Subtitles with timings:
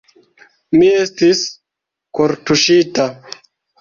[0.77, 1.43] Mi estis
[2.21, 3.07] kortuŝita.